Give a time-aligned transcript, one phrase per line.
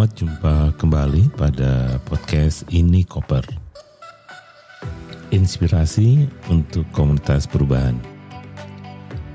[0.00, 3.44] Selamat jumpa kembali pada podcast Ini Koper.
[5.28, 8.00] Inspirasi untuk komunitas perubahan.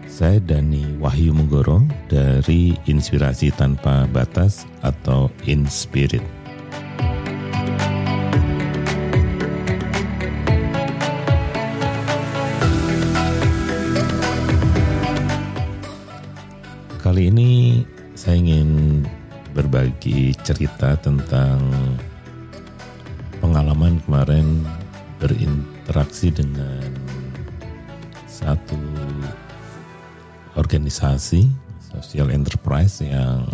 [0.09, 6.26] Saya Dani Wahyu Menggoro dari Inspirasi Tanpa Batas atau Inspirit.
[17.05, 17.86] Kali ini
[18.18, 19.05] saya ingin
[19.55, 21.64] berbagi cerita tentang
[23.40, 24.68] pengalaman kemarin
[25.23, 26.84] berinteraksi dengan
[28.28, 28.76] satu
[30.59, 31.48] organisasi
[31.80, 33.48] social enterprise yang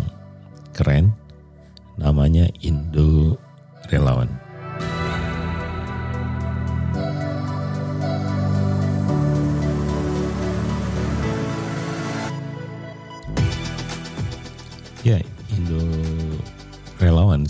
[0.74, 1.14] keren
[1.94, 3.38] namanya Indo
[3.94, 4.41] Relawan.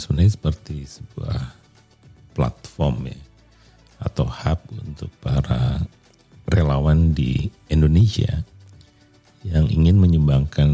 [0.03, 1.39] Sebenarnya seperti sebuah
[2.35, 3.21] platform ya
[4.03, 5.79] atau hub untuk para
[6.51, 8.43] relawan di Indonesia
[9.47, 10.71] yang ingin menyumbangkan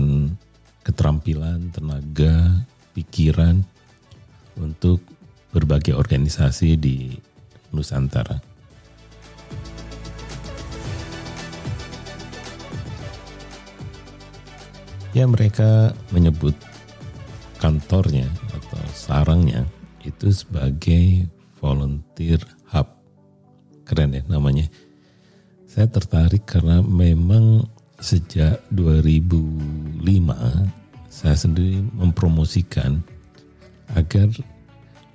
[0.81, 2.65] keterampilan, tenaga,
[2.97, 3.61] pikiran
[4.57, 5.05] untuk
[5.53, 7.13] berbagai organisasi di
[7.69, 8.41] Nusantara.
[15.13, 16.57] Ya mereka menyebut
[17.59, 18.78] kantornya atau
[19.09, 19.65] sarangnya
[20.05, 21.25] itu sebagai
[21.57, 22.85] volunteer hub.
[23.89, 24.69] Keren ya namanya.
[25.65, 27.65] Saya tertarik karena memang
[27.97, 30.05] sejak 2005
[31.09, 33.01] saya sendiri mempromosikan
[33.97, 34.29] agar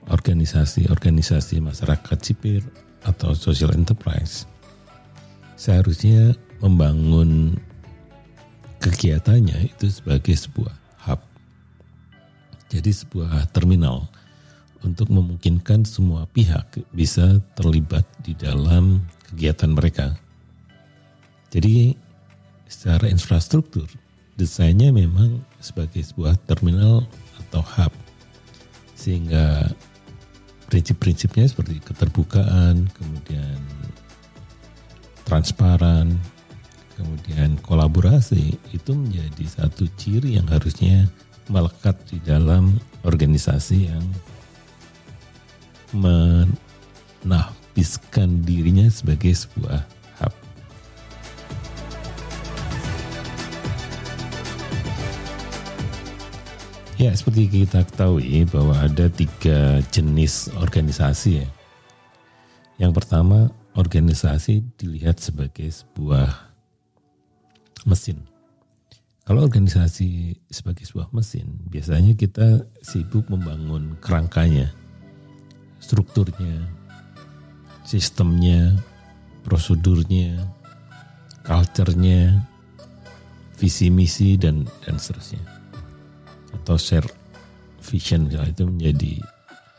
[0.10, 2.66] organisasi-organisasi masyarakat sipil
[3.08, 4.50] atau social enterprise
[5.56, 7.56] seharusnya membangun
[8.84, 10.83] kegiatannya itu sebagai sebuah.
[12.74, 14.10] Jadi sebuah terminal
[14.82, 20.18] untuk memungkinkan semua pihak bisa terlibat di dalam kegiatan mereka.
[21.54, 21.94] Jadi
[22.66, 23.86] secara infrastruktur
[24.34, 27.06] desainnya memang sebagai sebuah terminal
[27.38, 27.94] atau hub
[28.98, 29.70] sehingga
[30.74, 33.62] prinsip-prinsipnya seperti keterbukaan, kemudian
[35.30, 36.18] transparan,
[36.98, 41.06] kemudian kolaborasi itu menjadi satu ciri yang harusnya
[41.52, 44.06] melekat di dalam organisasi yang
[47.24, 49.84] menahbiskan dirinya sebagai sebuah
[50.24, 50.34] hub.
[56.98, 61.48] Ya, seperti kita ketahui bahwa ada tiga jenis organisasi ya.
[62.82, 66.30] Yang pertama, organisasi dilihat sebagai sebuah
[67.86, 68.33] mesin.
[69.24, 74.68] Kalau organisasi sebagai sebuah mesin, biasanya kita sibuk membangun kerangkanya,
[75.80, 76.68] strukturnya,
[77.88, 78.76] sistemnya,
[79.48, 80.44] prosedurnya,
[81.48, 82.44] culture-nya,
[83.56, 85.40] visi misi dan dan seterusnya.
[86.60, 87.08] Atau share
[87.80, 89.14] vision misalnya itu menjadi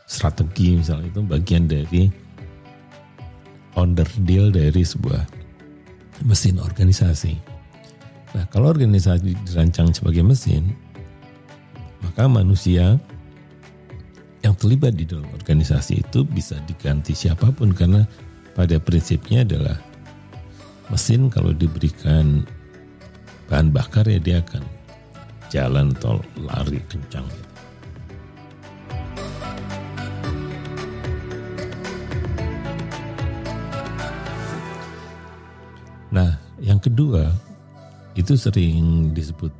[0.09, 2.09] strategi misalnya itu bagian dari
[3.77, 5.21] founder deal dari sebuah
[6.25, 7.54] mesin organisasi.
[8.35, 10.75] Nah, kalau organisasi dirancang sebagai mesin,
[12.03, 12.99] maka manusia
[14.43, 18.03] yang terlibat di dalam organisasi itu bisa diganti siapa pun karena
[18.51, 19.79] pada prinsipnya adalah
[20.91, 22.43] mesin kalau diberikan
[23.47, 24.63] bahan bakar ya dia akan
[25.47, 27.23] jalan tol lari kencang.
[36.11, 37.44] Nah, yang kedua
[38.15, 39.51] itu sering disebut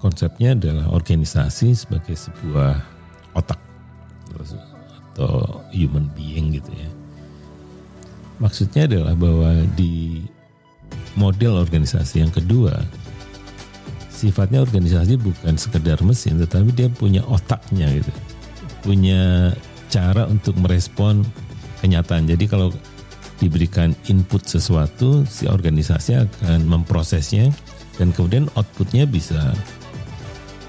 [0.00, 2.80] konsepnya adalah organisasi sebagai sebuah
[3.36, 3.60] otak
[5.12, 6.88] atau human being gitu ya.
[8.40, 10.24] Maksudnya adalah bahwa di
[11.18, 12.80] model organisasi yang kedua
[14.08, 18.12] sifatnya organisasi bukan sekedar mesin tetapi dia punya otaknya gitu.
[18.80, 19.52] Punya
[19.92, 21.24] cara untuk merespon
[21.84, 22.28] kenyataan.
[22.28, 22.72] Jadi kalau
[23.40, 27.48] diberikan input sesuatu, si organisasi akan memprosesnya
[27.96, 29.56] dan kemudian outputnya bisa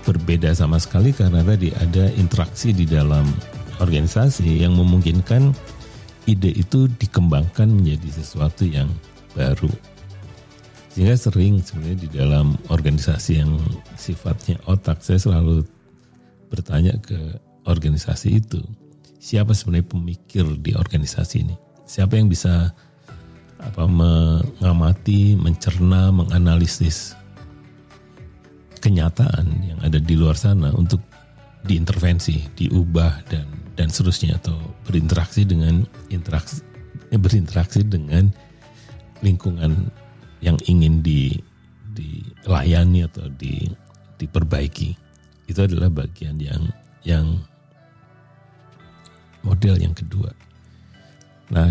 [0.08, 3.28] berbeda sama sekali karena tadi ada interaksi di dalam
[3.84, 5.54] organisasi yang memungkinkan
[6.26, 8.88] ide itu dikembangkan menjadi sesuatu yang
[9.36, 9.70] baru.
[10.92, 13.56] Sehingga sering sebenarnya di dalam organisasi yang
[13.96, 15.64] sifatnya otak, saya selalu
[16.52, 18.60] bertanya ke organisasi itu,
[19.16, 21.56] siapa sebenarnya pemikir di organisasi ini?
[21.92, 22.72] Siapa yang bisa
[23.60, 27.20] apa mengamati, mencerna, menganalisis
[28.80, 31.04] kenyataan yang ada di luar sana untuk
[31.68, 33.44] diintervensi, diubah dan
[33.76, 34.56] dan seterusnya atau
[34.88, 36.64] berinteraksi dengan interaksi
[37.12, 38.32] berinteraksi dengan
[39.20, 39.92] lingkungan
[40.40, 41.36] yang ingin di
[41.92, 43.68] dilayani atau di
[44.16, 44.96] diperbaiki
[45.52, 46.72] itu adalah bagian yang
[47.04, 47.36] yang
[49.44, 50.32] model yang kedua.
[51.52, 51.68] Nah,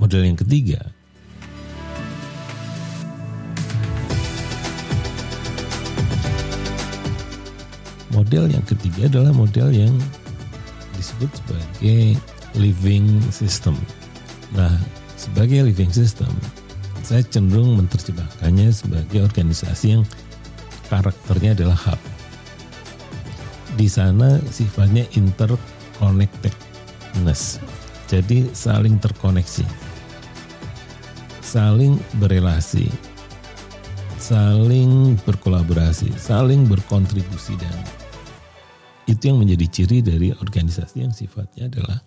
[0.00, 0.80] model yang ketiga
[8.14, 9.90] model yang ketiga adalah model yang
[10.94, 12.14] disebut sebagai
[12.54, 13.74] living system.
[14.54, 14.70] Nah,
[15.18, 16.30] sebagai living system,
[17.02, 20.06] saya cenderung menerjemahkannya sebagai organisasi yang
[20.88, 21.98] karakternya adalah hub.
[23.74, 27.58] Di sana sifatnya interconnectedness.
[28.08, 29.64] Jadi saling terkoneksi.
[31.40, 32.88] Saling berelasi.
[34.20, 37.76] Saling berkolaborasi, saling berkontribusi dan
[39.04, 42.00] itu yang menjadi ciri dari organisasi yang sifatnya adalah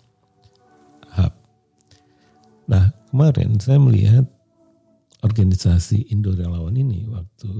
[1.14, 1.30] hub.
[2.66, 4.26] Nah kemarin saya melihat
[5.22, 7.50] organisasi Indo Relawan ini waktu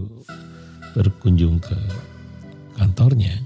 [0.95, 1.79] berkunjung ke
[2.75, 3.39] kantornya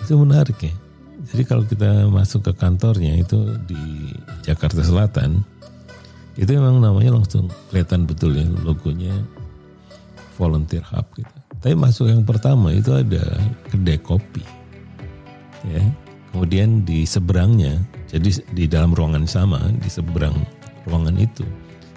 [0.00, 0.72] itu menarik ya.
[1.20, 5.44] Jadi kalau kita masuk ke kantornya itu di Jakarta Selatan
[6.40, 9.12] itu memang namanya langsung kelihatan betul ya logonya
[10.40, 11.36] volunteer hub gitu.
[11.60, 13.20] Tapi masuk yang pertama itu ada
[13.68, 14.40] kedai kopi
[15.68, 15.84] ya.
[16.30, 20.38] Kemudian di seberangnya, jadi di dalam ruangan sama, di seberang
[20.86, 21.42] ruangan itu,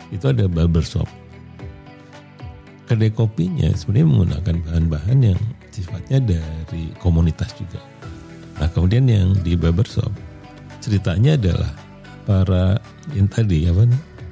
[0.10, 1.06] itu ada barbershop.
[2.90, 7.78] Kedai kopinya sebenarnya menggunakan bahan-bahan yang sifatnya dari komunitas juga.
[8.60, 10.10] Nah kemudian yang di barbershop,
[10.84, 11.72] ceritanya adalah
[12.24, 12.78] para
[13.12, 13.84] yang tadi apa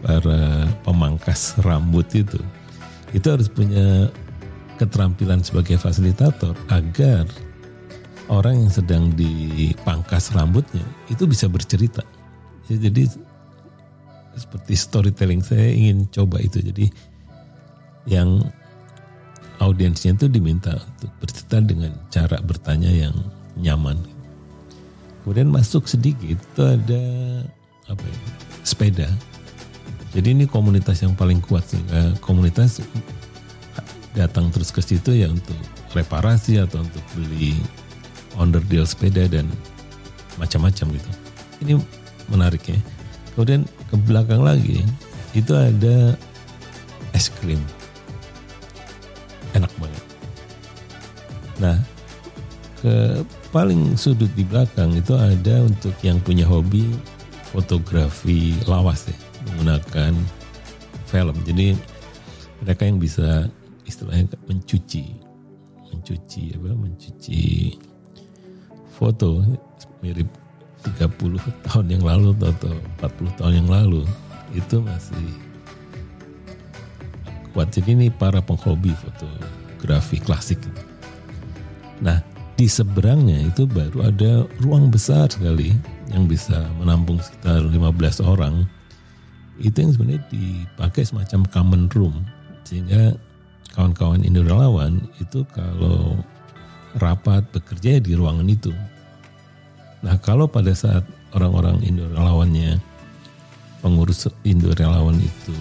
[0.02, 2.40] para pemangkas rambut itu
[3.12, 4.08] itu harus punya
[4.80, 7.28] keterampilan sebagai fasilitator agar
[8.32, 10.82] orang yang sedang dipangkas rambutnya
[11.12, 12.02] itu bisa bercerita.
[12.72, 13.12] Ya, jadi
[14.34, 16.64] seperti storytelling saya ingin coba itu.
[16.64, 16.88] Jadi
[18.08, 18.42] yang
[19.62, 23.14] audiensnya itu diminta untuk bercerita dengan cara bertanya yang
[23.62, 23.98] nyaman.
[25.22, 27.04] Kemudian masuk sedikit itu ada
[27.86, 28.18] apa ya,
[28.66, 29.08] sepeda.
[30.12, 32.84] Jadi ini komunitas yang paling kuat sehingga komunitas
[34.12, 35.56] datang terus ke situ ya untuk
[35.96, 37.56] reparasi atau untuk beli
[38.68, 39.48] deal sepeda dan
[40.36, 41.10] macam-macam gitu.
[41.63, 41.74] Ini
[42.28, 42.80] menarik ya.
[43.38, 44.84] Kemudian ke belakang lagi
[45.31, 46.18] itu ada
[47.16, 47.62] es krim.
[49.56, 50.04] Enak banget.
[51.60, 51.78] Nah,
[52.81, 56.88] ke paling sudut di belakang itu ada untuk yang punya hobi
[57.51, 59.15] fotografi lawas ya,
[59.51, 60.15] menggunakan
[61.12, 61.36] film.
[61.44, 61.75] Jadi
[62.63, 63.51] mereka yang bisa
[63.83, 65.03] istilahnya mencuci
[65.92, 67.44] mencuci apa mencuci
[68.95, 69.44] foto
[70.00, 70.31] mirip
[70.88, 74.07] 30 tahun yang lalu atau 40 tahun yang lalu
[74.56, 75.27] itu masih
[77.51, 77.68] kuat.
[77.75, 80.63] Jadi ini para penghobi fotografi klasik.
[82.00, 82.31] Nah
[82.62, 85.74] di seberangnya itu baru ada ruang besar sekali
[86.13, 88.70] yang bisa menampung sekitar 15 orang.
[89.58, 92.22] Itu yang sebenarnya dipakai semacam common room
[92.62, 93.18] sehingga
[93.74, 96.22] kawan-kawan Indo relawan itu kalau
[97.01, 98.70] rapat bekerja di ruangan itu.
[100.06, 101.01] Nah kalau pada saat
[101.34, 102.77] orang-orang Indo relawannya
[103.82, 105.58] pengurus Indo relawan itu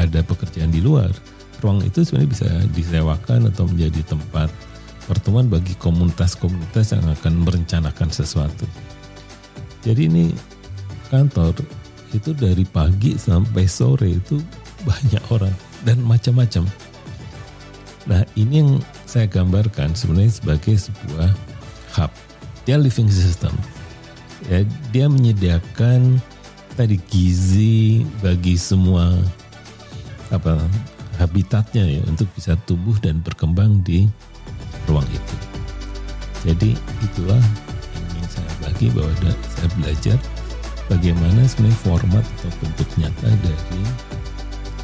[0.00, 1.12] ada pekerjaan di luar,
[1.60, 4.48] ruang itu sebenarnya bisa disewakan atau menjadi tempat
[5.06, 8.66] pertemuan bagi komunitas-komunitas yang akan merencanakan sesuatu.
[9.82, 10.24] Jadi ini
[11.10, 11.58] kantor
[12.14, 14.38] itu dari pagi sampai sore itu
[14.86, 16.64] banyak orang dan macam-macam.
[18.06, 18.70] Nah ini yang
[19.06, 21.30] saya gambarkan sebenarnya sebagai sebuah
[21.98, 22.10] hub.
[22.62, 23.52] Dia living system.
[24.50, 26.18] Ya, dia menyediakan
[26.74, 29.14] tadi gizi bagi semua
[30.32, 30.58] apa
[31.20, 34.08] habitatnya ya untuk bisa tumbuh dan berkembang di
[34.88, 35.36] ruang itu.
[36.42, 36.70] Jadi
[37.06, 37.42] itulah
[37.94, 39.14] yang ingin saya bagi bahwa
[39.46, 40.18] saya belajar
[40.90, 43.82] bagaimana sebenarnya format atau bentuk nyata dari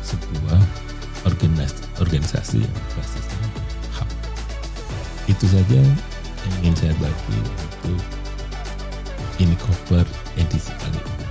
[0.06, 0.60] sebuah
[1.26, 3.46] organisasi, organisasi yang basisnya
[3.98, 4.08] hub.
[5.26, 8.00] Itu saja yang ingin saya bagi untuk
[9.38, 10.06] ini koper
[10.38, 11.26] edisi kali ini.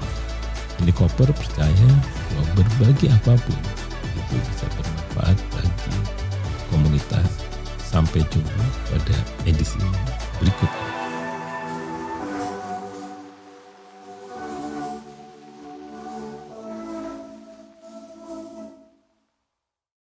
[0.83, 1.89] Ini koper percaya
[2.35, 3.59] bahwa berbagi apa pun
[4.13, 5.95] itu bisa bermanfaat bagi
[6.69, 7.46] komunitas.
[7.87, 9.15] Sampai jumpa pada
[9.47, 9.79] edisi
[10.43, 10.86] berikutnya.